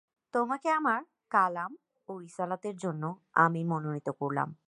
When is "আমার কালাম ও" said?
0.69-2.19